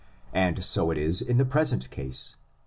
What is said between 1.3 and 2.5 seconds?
the present case.